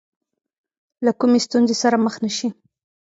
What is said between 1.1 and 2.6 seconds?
کومې ستونزې سره مخ نه شي.